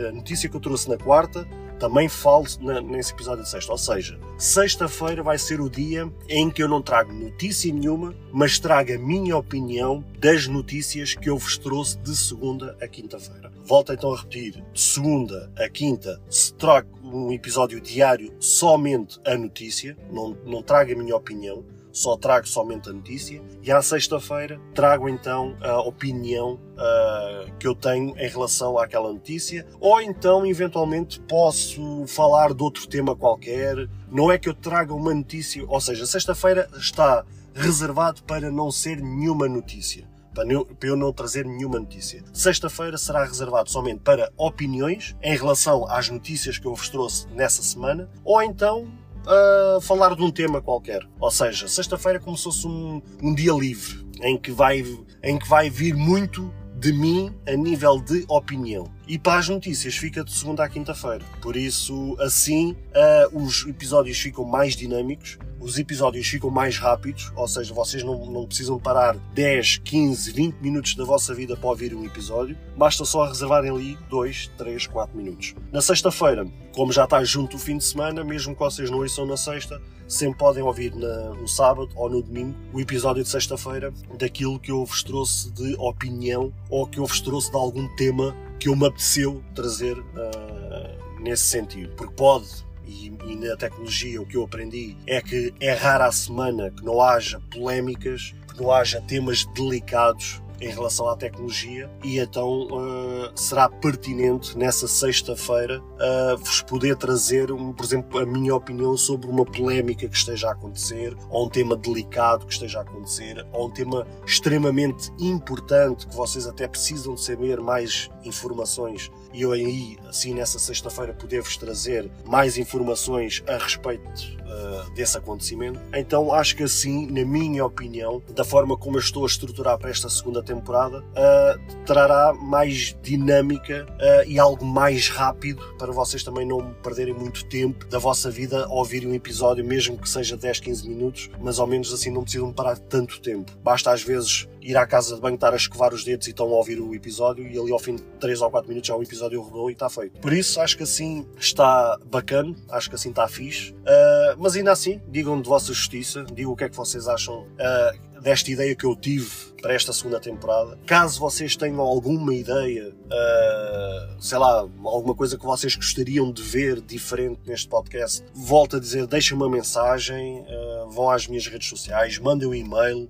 a 0.09 0.13
notícia 0.13 0.49
que 0.49 0.57
eu 0.57 0.61
trouxe 0.61 0.89
na 0.89 0.97
quarta 0.97 1.47
também 1.81 2.09
falo 2.09 2.45
nesse 2.85 3.13
episódio 3.13 3.43
de 3.43 3.51
sexta. 3.51 3.73
Ou 3.73 3.79
seja, 3.79 4.21
sexta-feira 4.39 5.23
vai 5.23 5.39
ser 5.39 5.61
o 5.61 5.71
dia 5.71 6.09
em 6.29 6.51
que 6.51 6.63
eu 6.63 6.69
não 6.69 6.83
trago 6.83 7.13
notícia 7.13 7.73
nenhuma, 7.73 8.15
mas 8.31 8.59
trago 8.59 8.93
a 8.93 8.99
minha 8.99 9.37
opinião 9.37 10.05
das 10.19 10.47
notícias 10.47 11.15
que 11.15 11.29
eu 11.29 11.39
vos 11.39 11.57
trouxe 11.57 11.99
de 11.99 12.15
segunda 12.15 12.77
a 12.81 12.87
quinta-feira. 12.87 13.51
Volto 13.65 13.93
então 13.93 14.13
a 14.13 14.17
repetir: 14.19 14.63
de 14.73 14.81
segunda 14.81 15.51
a 15.57 15.69
quinta 15.69 16.21
se 16.29 16.53
trago 16.55 16.89
um 17.03 17.33
episódio 17.33 17.81
diário 17.81 18.33
somente 18.39 19.19
a 19.25 19.37
notícia, 19.37 19.97
não, 20.13 20.37
não 20.45 20.63
trago 20.63 20.93
a 20.93 20.97
minha 20.97 21.17
opinião 21.17 21.65
só 21.93 22.17
trago 22.17 22.47
somente 22.47 22.89
a 22.89 22.93
notícia 22.93 23.43
e 23.63 23.71
à 23.71 23.83
sexta-feira 23.83 24.61
trago 24.75 25.09
então 25.09 25.57
a 25.61 25.81
opinião 25.81 26.55
uh, 26.55 27.53
que 27.59 27.67
eu 27.67 27.75
tenho 27.75 28.17
em 28.19 28.29
relação 28.29 28.79
àquela 28.79 29.13
notícia 29.13 29.67
ou 29.81 30.01
então 30.01 30.47
eventualmente 30.47 31.21
posso 31.21 32.07
falar 32.07 32.55
de 32.55 32.63
outro 32.63 32.87
tema 32.87 33.17
qualquer. 33.17 33.89
Não 34.11 34.31
é 34.31 34.39
que 34.39 34.49
eu 34.49 34.55
traga 34.55 34.93
uma 34.93 35.15
notícia, 35.15 35.65
ou 35.67 35.81
seja, 35.81 36.07
sexta-feira 36.07 36.69
está 36.77 37.25
reservado 37.55 38.23
para 38.25 38.51
não 38.51 38.71
ser 38.71 39.01
nenhuma 39.01 39.49
notícia 39.49 40.09
para 40.33 40.89
eu 40.89 40.97
não 40.97 41.13
trazer 41.13 41.45
nenhuma 41.45 41.81
notícia. 41.81 42.23
Sexta-feira 42.33 42.97
será 42.97 43.25
reservado 43.25 43.71
somente 43.71 44.01
para 44.01 44.31
opiniões 44.37 45.17
em 45.23 45.37
relação 45.37 45.87
às 45.89 46.09
notícias 46.09 46.59
que 46.59 46.67
eu 46.67 46.75
vos 46.75 46.89
trouxe 46.89 47.27
nessa 47.29 47.63
semana, 47.63 48.09
ou 48.25 48.41
então 48.43 48.89
a 49.27 49.81
falar 49.81 50.15
de 50.15 50.23
um 50.23 50.31
tema 50.31 50.61
qualquer. 50.61 51.01
Ou 51.19 51.31
seja, 51.31 51.69
sexta-feira 51.69 52.21
como 52.21 52.37
se 52.37 52.45
fosse 52.45 52.67
um, 52.67 53.03
um 53.23 53.35
dia 53.35 53.53
livre, 53.53 54.07
em 54.23 54.37
que, 54.37 54.51
vai, 54.51 54.85
em 55.23 55.39
que 55.39 55.49
vai 55.49 55.71
vir 55.71 55.95
muito 55.95 56.53
de 56.79 56.93
mim 56.93 57.35
a 57.47 57.55
nível 57.55 58.01
de 58.01 58.25
opinião. 58.29 58.85
E 59.11 59.19
para 59.19 59.41
as 59.41 59.49
notícias 59.49 59.97
fica 59.97 60.23
de 60.23 60.31
segunda 60.31 60.63
à 60.63 60.69
quinta-feira. 60.69 61.25
Por 61.43 61.57
isso, 61.57 62.17
assim, 62.21 62.77
uh, 62.95 63.43
os 63.43 63.67
episódios 63.67 64.17
ficam 64.17 64.45
mais 64.45 64.77
dinâmicos, 64.77 65.37
os 65.59 65.77
episódios 65.81 66.29
ficam 66.29 66.49
mais 66.49 66.79
rápidos, 66.79 67.33
ou 67.35 67.49
seja, 67.49 67.75
vocês 67.75 68.05
não, 68.05 68.25
não 68.27 68.47
precisam 68.47 68.79
parar 68.79 69.17
10, 69.35 69.79
15, 69.79 70.31
20 70.31 70.55
minutos 70.61 70.95
da 70.95 71.05
vossa 71.05 71.35
vida 71.35 71.57
para 71.57 71.69
ouvir 71.69 71.93
um 71.93 72.05
episódio, 72.05 72.57
basta 72.77 73.05
só 73.05 73.27
reservarem 73.27 73.73
ali 73.73 73.99
2, 74.09 74.53
3, 74.57 74.87
4 74.87 75.17
minutos. 75.17 75.57
Na 75.73 75.83
sexta-feira, 75.83 76.47
como 76.73 76.93
já 76.93 77.03
está 77.03 77.25
junto 77.25 77.57
o 77.57 77.59
fim 77.59 77.79
de 77.79 77.85
semana, 77.85 78.23
mesmo 78.23 78.55
que 78.55 78.61
vocês 78.61 78.93
não 78.93 78.99
ouçam 78.99 79.27
na 79.27 79.37
sexta, 79.37 79.83
sempre 80.07 80.39
podem 80.39 80.63
ouvir 80.63 80.95
na, 80.95 81.31
no 81.31 81.49
sábado 81.49 81.91
ou 81.97 82.09
no 82.09 82.23
domingo 82.23 82.55
o 82.73 82.81
episódio 82.81 83.25
de 83.25 83.29
sexta-feira 83.29 83.93
daquilo 84.17 84.61
que 84.61 84.71
eu 84.71 84.85
vos 84.85 85.03
trouxe 85.03 85.51
de 85.51 85.75
opinião 85.81 86.53
ou 86.69 86.87
que 86.87 87.01
eu 87.01 87.07
vos 87.07 87.21
trouxe 87.21 87.51
de 87.51 87.57
algum 87.57 87.89
tema 87.97 88.37
que 88.61 88.69
eu 88.69 88.77
me 88.77 88.87
apeteceu 88.87 89.43
trazer 89.55 89.99
uh, 89.99 91.21
nesse 91.21 91.45
sentido. 91.45 91.93
Porque 91.97 92.15
pode 92.15 92.65
e, 92.87 93.13
e, 93.27 93.37
na 93.37 93.57
tecnologia 93.57 94.21
o 94.21 94.27
que 94.27 94.37
eu 94.37 94.45
aprendi 94.45 94.97
é 95.07 95.21
que 95.21 95.55
é 95.61 95.73
rara 95.73 96.07
a 96.07 96.13
semana 96.13 96.71
que 96.71 96.85
não 96.85 97.01
haja 97.01 97.41
polémicas, 97.51 98.35
que 98.49 98.61
não 98.61 98.71
haja 98.71 99.01
temas 99.01 99.45
delicados 99.47 100.43
em 100.61 100.69
relação 100.69 101.09
à 101.09 101.17
tecnologia 101.17 101.91
e 102.05 102.19
então 102.19 102.69
uh, 102.69 103.31
será 103.35 103.69
pertinente 103.69 104.57
nessa 104.57 104.87
sexta-feira 104.87 105.81
uh, 105.81 106.37
vos 106.37 106.63
poder 106.63 106.97
trazer, 106.97 107.51
um, 107.51 107.73
por 107.73 107.85
exemplo, 107.85 108.19
a 108.19 108.27
minha 108.27 108.55
opinião 108.55 108.97
sobre 108.97 109.29
uma 109.29 109.45
polémica 109.45 110.09
que 110.09 110.17
esteja 110.17 110.49
a 110.49 110.53
acontecer, 110.53 111.17
ou 111.29 111.47
um 111.47 111.49
tema 111.49 111.77
delicado 111.77 112.47
que 112.47 112.53
esteja 112.53 112.79
a 112.81 112.83
acontecer, 112.83 113.47
ou 113.53 113.69
um 113.69 113.71
tema 113.71 114.07
extremamente 114.27 115.11
importante 115.19 116.07
que 116.07 116.15
vocês 116.15 116.47
até 116.47 116.69
precisam 116.69 117.15
de 117.15 117.23
saber 117.23 117.61
mais 117.61 118.11
informações 118.25 119.11
e 119.33 119.43
eu 119.43 119.53
aí, 119.53 119.97
assim, 120.09 120.35
nessa 120.35 120.59
sexta-feira, 120.59 121.15
poder-vos 121.15 121.57
trazer 121.57 122.11
mais 122.25 122.59
informações 122.59 123.43
a 123.47 123.57
respeito 123.57 124.09
uh, 124.09 124.91
desse 124.93 125.17
acontecimento. 125.17 125.81
Então, 125.95 126.33
acho 126.33 126.57
que 126.57 126.65
assim, 126.65 127.07
na 127.07 127.25
minha 127.25 127.65
opinião, 127.65 128.23
da 128.35 128.45
forma 128.45 128.77
como 128.77 128.97
eu 128.97 129.01
estou 129.01 129.23
a 129.23 129.27
estruturar 129.27 129.79
para 129.79 129.91
esta 129.91 130.09
segunda 130.09 130.43
temporada, 130.55 130.99
uh, 130.99 131.85
trará 131.85 132.33
mais 132.35 132.97
dinâmica 133.03 133.87
uh, 133.89 134.29
e 134.29 134.39
algo 134.39 134.65
mais 134.65 135.09
rápido 135.09 135.63
para 135.79 135.93
vocês 135.93 136.23
também 136.23 136.47
não 136.47 136.75
perderem 136.83 137.15
muito 137.15 137.45
tempo 137.47 137.87
da 137.87 137.99
vossa 137.99 138.31
vida 138.31 138.65
a 138.65 138.73
ouvirem 138.73 139.09
um 139.09 139.15
episódio, 139.15 139.65
mesmo 139.65 139.97
que 139.97 140.09
seja 140.09 140.37
10, 140.37 140.61
15 140.61 140.89
minutos, 140.89 141.31
mas 141.41 141.59
ao 141.59 141.67
menos 141.67 141.93
assim 141.93 142.11
não 142.11 142.23
precisam 142.23 142.53
parar 142.53 142.77
tanto 142.77 143.21
tempo. 143.21 143.53
Basta 143.63 143.93
às 143.93 144.03
vezes 144.03 144.49
ir 144.63 144.77
à 144.77 144.87
casa 144.87 145.15
de 145.15 145.21
banho, 145.21 145.35
estar 145.35 145.53
a 145.53 145.57
escovar 145.57 145.95
os 145.95 146.05
dedos 146.05 146.27
e 146.27 146.31
estão 146.31 146.47
a 146.47 146.51
ouvir 146.51 146.81
o 146.81 146.95
episódio 146.95 147.47
e 147.47 147.59
ali 147.59 147.73
ao 147.73 147.79
fim 147.79 147.97
de 147.97 148.03
3 148.21 148.43
ou 148.43 148.51
4 148.51 148.69
minutos 148.69 148.89
já 148.89 148.95
o 148.95 149.03
episódio 149.03 149.41
rodou 149.41 149.71
e 149.71 149.73
está 149.73 149.89
feito. 149.89 150.21
Por 150.21 150.33
isso 150.33 150.61
acho 150.61 150.77
que 150.77 150.83
assim 150.83 151.27
está 151.39 151.99
bacana, 152.07 152.55
acho 152.71 152.89
que 152.89 152.95
assim 152.95 153.11
está 153.11 153.27
fixe. 153.29 153.73
Uh, 153.73 154.37
mas 154.39 154.57
ainda 154.57 154.73
assim, 154.73 155.01
digam 155.09 155.41
de 155.41 155.49
vossa 155.49 155.73
justiça, 155.73 156.25
digam 156.25 156.53
o 156.53 156.57
que 156.57 156.65
é 156.65 156.69
que 156.69 156.77
vocês 156.77 157.09
acham 157.09 157.43
uh, 157.43 158.10
desta 158.21 158.51
ideia 158.51 158.75
que 158.75 158.85
eu 158.85 158.95
tive 158.95 159.51
para 159.61 159.75
esta 159.75 159.93
segunda 159.93 160.19
temporada. 160.19 160.79
Caso 160.87 161.21
vocês 161.21 161.57
tenham 161.57 161.81
alguma 161.81 162.35
ideia, 162.35 162.89
uh, 162.89 164.23
sei 164.23 164.39
lá, 164.39 164.61
alguma 164.85 165.15
coisa 165.15 165.37
que 165.37 165.45
vocês 165.45 165.77
gostariam 165.77 166.33
de 166.33 166.43
ver 166.43 166.81
diferente 166.81 167.41
neste 167.47 167.69
podcast, 167.69 168.25
volto 168.35 168.77
a 168.77 168.81
dizer, 168.81 169.07
deixem 169.07 169.37
uma 169.37 169.49
mensagem, 169.49 170.41
uh, 170.41 170.91
vão 170.91 171.11
às 171.11 171.27
minhas 171.27 171.47
redes 171.47 171.69
sociais, 171.69 172.19
mandem 172.19 172.49
um 172.49 172.55
e-mail. 172.55 173.09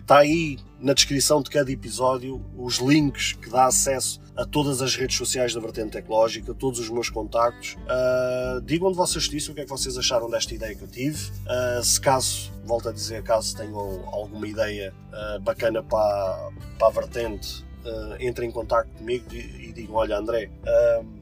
Está 0.00 0.16
uh, 0.16 0.18
aí 0.18 0.58
na 0.80 0.92
descrição 0.92 1.42
de 1.42 1.50
cada 1.50 1.70
episódio 1.70 2.44
os 2.56 2.78
links 2.78 3.32
que 3.32 3.50
dá 3.50 3.66
acesso 3.66 4.20
a 4.36 4.44
todas 4.44 4.82
as 4.82 4.96
redes 4.96 5.16
sociais 5.16 5.54
da 5.54 5.60
Vertente 5.60 5.90
Tecnológica, 5.90 6.52
todos 6.54 6.80
os 6.80 6.90
meus 6.90 7.08
contactos. 7.08 7.76
Uh, 7.84 8.60
digam 8.62 8.90
de 8.90 8.96
vossa 8.96 9.14
justiça 9.14 9.52
o 9.52 9.54
que 9.54 9.60
é 9.60 9.64
que 9.64 9.70
vocês 9.70 9.96
acharam 9.96 10.28
desta 10.28 10.54
ideia 10.54 10.74
que 10.74 10.82
eu 10.82 10.88
tive. 10.88 11.30
Uh, 11.46 11.82
se 11.82 12.00
caso, 12.00 12.52
volto 12.64 12.88
a 12.88 12.92
dizer, 12.92 13.22
caso 13.22 13.56
tenham 13.56 14.02
alguma 14.06 14.46
ideia 14.46 14.92
uh, 15.12 15.40
bacana 15.40 15.82
para, 15.82 16.50
para 16.78 16.88
a 16.88 16.90
Vertente, 16.90 17.64
uh, 17.84 18.16
entrem 18.20 18.48
em 18.48 18.52
contato 18.52 18.88
comigo 18.98 19.24
e, 19.32 19.68
e 19.68 19.72
digam, 19.72 19.94
olha 19.94 20.16
André, 20.16 20.50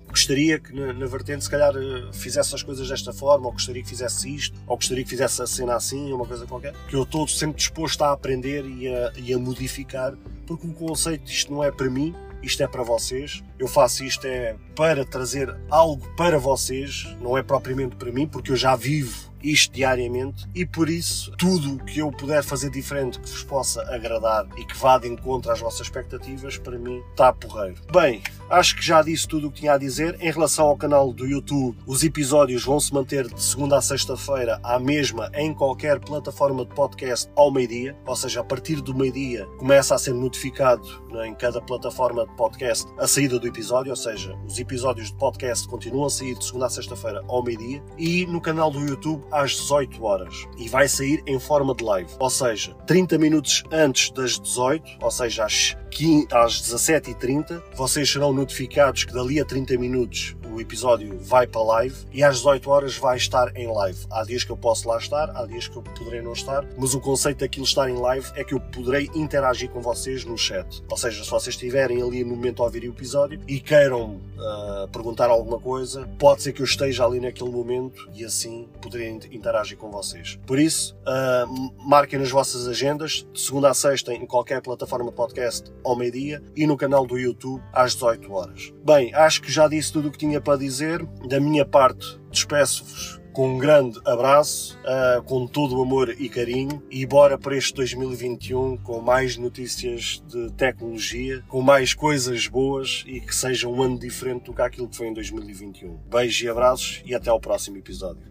gostaria 0.08 0.58
que 0.58 0.74
na, 0.74 0.92
na, 0.92 1.06
vertente 1.06 1.42
se 1.42 1.50
calhar 1.50 1.72
fizesse 2.12 2.54
as 2.54 2.62
coisas 2.62 2.86
desta 2.86 3.14
forma, 3.14 3.46
ou 3.46 3.52
gostaria 3.52 3.82
que 3.82 3.88
fizesse 3.88 4.34
isto, 4.34 4.58
ou 4.66 4.76
gostaria 4.76 5.02
que 5.02 5.08
fizesse 5.08 5.40
a 5.40 5.46
cena 5.46 5.74
assim, 5.74 6.12
uma 6.12 6.26
coisa 6.26 6.46
qualquer, 6.46 6.74
que 6.86 6.94
eu 6.94 7.02
estou 7.02 7.26
sempre 7.26 7.56
disposto 7.56 8.02
a 8.02 8.12
aprender 8.12 8.66
e 8.66 8.94
a, 8.94 9.12
e 9.16 9.32
a 9.32 9.38
modificar, 9.38 10.14
porque 10.46 10.66
o 10.66 10.72
conceito 10.74 11.30
isto 11.30 11.50
não 11.50 11.64
é 11.64 11.70
para 11.70 11.88
mim, 11.88 12.14
isto 12.42 12.62
é 12.62 12.66
para 12.66 12.82
vocês. 12.82 13.42
Eu 13.58 13.68
faço 13.68 14.04
isto 14.04 14.26
é 14.26 14.56
para 14.74 15.04
trazer 15.04 15.54
algo 15.70 16.06
para 16.16 16.38
vocês, 16.38 17.06
não 17.20 17.36
é 17.36 17.42
propriamente 17.42 17.96
para 17.96 18.10
mim, 18.10 18.26
porque 18.26 18.50
eu 18.50 18.56
já 18.56 18.74
vivo 18.74 19.32
isto 19.42 19.74
diariamente 19.74 20.48
e 20.54 20.64
por 20.64 20.88
isso 20.88 21.32
tudo 21.36 21.74
o 21.74 21.84
que 21.84 21.98
eu 21.98 22.10
puder 22.12 22.42
fazer 22.44 22.70
diferente 22.70 23.18
que 23.18 23.28
vos 23.28 23.42
possa 23.42 23.82
agradar 23.92 24.46
e 24.56 24.64
que 24.64 24.76
vá 24.76 24.98
de 24.98 25.08
encontro 25.08 25.50
às 25.50 25.60
vossas 25.60 25.82
expectativas, 25.82 26.56
para 26.56 26.78
mim 26.78 27.02
está 27.10 27.32
porreiro. 27.32 27.80
Bem, 27.92 28.22
acho 28.52 28.76
que 28.76 28.84
já 28.84 29.00
disse 29.02 29.26
tudo 29.26 29.48
o 29.48 29.50
que 29.50 29.60
tinha 29.60 29.72
a 29.72 29.78
dizer. 29.78 30.16
Em 30.20 30.30
relação 30.30 30.66
ao 30.66 30.76
canal 30.76 31.12
do 31.12 31.26
YouTube, 31.26 31.76
os 31.86 32.04
episódios 32.04 32.64
vão 32.64 32.78
se 32.78 32.92
manter 32.92 33.26
de 33.26 33.42
segunda 33.42 33.78
a 33.78 33.82
sexta-feira 33.82 34.60
à 34.62 34.78
mesma 34.78 35.30
em 35.34 35.54
qualquer 35.54 35.98
plataforma 35.98 36.64
de 36.64 36.74
podcast 36.74 37.30
ao 37.34 37.50
meio-dia, 37.50 37.96
ou 38.06 38.14
seja, 38.14 38.40
a 38.40 38.44
partir 38.44 38.80
do 38.82 38.94
meio-dia 38.94 39.46
começa 39.58 39.94
a 39.94 39.98
ser 39.98 40.12
notificado 40.12 40.86
né, 41.10 41.28
em 41.28 41.34
cada 41.34 41.60
plataforma 41.62 42.26
de 42.26 42.36
podcast 42.36 42.86
a 42.98 43.06
saída 43.06 43.38
do 43.38 43.46
episódio, 43.46 43.90
ou 43.90 43.96
seja, 43.96 44.36
os 44.46 44.58
episódios 44.58 45.08
de 45.08 45.16
podcast 45.16 45.66
continuam 45.66 46.06
a 46.06 46.10
sair 46.10 46.36
de 46.36 46.44
segunda 46.44 46.66
a 46.66 46.70
sexta-feira 46.70 47.22
ao 47.28 47.42
meio-dia 47.42 47.82
e 47.96 48.26
no 48.26 48.40
canal 48.40 48.70
do 48.70 48.80
YouTube 48.80 49.24
às 49.30 49.52
18 49.52 50.04
horas. 50.04 50.46
E 50.58 50.68
vai 50.68 50.88
sair 50.88 51.22
em 51.26 51.40
forma 51.40 51.74
de 51.74 51.84
live, 51.84 52.10
ou 52.18 52.28
seja, 52.28 52.74
30 52.86 53.16
minutos 53.18 53.62
antes 53.72 54.10
das 54.10 54.38
18, 54.38 54.98
ou 55.00 55.10
seja, 55.10 55.44
às, 55.44 55.76
15, 55.90 56.28
às 56.32 56.62
17h30, 56.62 57.62
vocês 57.74 58.10
serão 58.10 58.32
notificados 58.42 59.04
que 59.04 59.12
dali 59.12 59.40
a 59.40 59.44
30 59.44 59.78
minutos 59.78 60.36
o 60.52 60.60
episódio 60.60 61.18
vai 61.18 61.46
para 61.46 61.62
live 61.62 61.94
e 62.12 62.22
às 62.22 62.36
18 62.36 62.70
horas 62.70 62.96
vai 62.96 63.16
estar 63.16 63.56
em 63.56 63.72
live. 63.72 63.98
Há 64.10 64.22
dias 64.24 64.44
que 64.44 64.50
eu 64.50 64.56
posso 64.56 64.86
lá 64.88 64.98
estar, 64.98 65.30
há 65.34 65.46
dias 65.46 65.66
que 65.66 65.76
eu 65.76 65.82
poderei 65.82 66.20
não 66.20 66.32
estar, 66.32 66.64
mas 66.76 66.92
o 66.92 67.00
conceito 67.00 67.38
daquilo 67.38 67.64
estar 67.64 67.88
em 67.88 67.96
live 67.96 68.26
é 68.34 68.44
que 68.44 68.52
eu 68.52 68.60
poderei 68.60 69.08
interagir 69.14 69.70
com 69.70 69.80
vocês 69.80 70.24
no 70.24 70.36
chat. 70.36 70.82
Ou 70.90 70.96
seja, 70.96 71.24
se 71.24 71.30
vocês 71.30 71.54
estiverem 71.54 72.02
ali 72.02 72.22
no 72.22 72.36
momento 72.36 72.62
a 72.62 72.66
ouvir 72.66 72.82
o 72.82 72.92
episódio 72.92 73.40
e 73.48 73.60
queiram 73.60 74.20
uh, 74.36 74.88
perguntar 74.92 75.30
alguma 75.30 75.58
coisa, 75.58 76.06
pode 76.18 76.42
ser 76.42 76.52
que 76.52 76.60
eu 76.60 76.66
esteja 76.66 77.06
ali 77.06 77.20
naquele 77.20 77.50
momento 77.50 78.10
e 78.14 78.24
assim 78.24 78.68
poderei 78.80 79.08
interagir 79.30 79.78
com 79.78 79.90
vocês. 79.90 80.38
Por 80.46 80.58
isso, 80.58 80.94
uh, 81.06 81.88
marquem 81.88 82.18
nas 82.18 82.30
vossas 82.30 82.68
agendas, 82.68 83.26
de 83.32 83.40
segunda 83.40 83.70
a 83.70 83.74
sexta, 83.74 84.12
em 84.12 84.26
qualquer 84.26 84.60
plataforma 84.60 85.10
de 85.10 85.16
podcast 85.16 85.72
ao 85.84 85.96
meio-dia 85.96 86.42
e 86.54 86.66
no 86.66 86.76
canal 86.76 87.06
do 87.06 87.18
YouTube 87.18 87.62
às 87.72 87.94
18 87.94 88.21
horas. 88.30 88.72
Bem, 88.84 89.14
acho 89.14 89.42
que 89.42 89.50
já 89.50 89.66
disse 89.66 89.92
tudo 89.92 90.08
o 90.08 90.10
que 90.12 90.18
tinha 90.18 90.40
para 90.40 90.58
dizer. 90.58 91.04
Da 91.28 91.40
minha 91.40 91.64
parte, 91.64 92.20
despeço-vos 92.30 93.22
com 93.32 93.54
um 93.54 93.58
grande 93.58 93.98
abraço, 94.04 94.78
uh, 94.80 95.22
com 95.22 95.46
todo 95.46 95.78
o 95.78 95.82
amor 95.82 96.14
e 96.18 96.28
carinho 96.28 96.82
e 96.90 97.06
bora 97.06 97.38
para 97.38 97.56
este 97.56 97.72
2021 97.74 98.76
com 98.78 99.00
mais 99.00 99.36
notícias 99.36 100.22
de 100.28 100.52
tecnologia, 100.52 101.42
com 101.48 101.62
mais 101.62 101.94
coisas 101.94 102.46
boas 102.46 103.04
e 103.06 103.20
que 103.20 103.34
seja 103.34 103.68
um 103.68 103.82
ano 103.82 103.98
diferente 103.98 104.44
do 104.44 104.54
que 104.54 104.62
aquilo 104.62 104.88
que 104.88 104.96
foi 104.96 105.08
em 105.08 105.14
2021. 105.14 105.96
Beijos 106.10 106.42
e 106.42 106.48
abraços 106.48 107.02
e 107.06 107.14
até 107.14 107.30
ao 107.30 107.40
próximo 107.40 107.78
episódio. 107.78 108.30